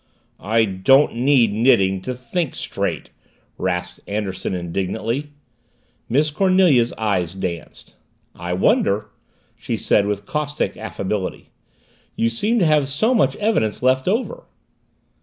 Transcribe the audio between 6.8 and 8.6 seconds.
eyes danced. "I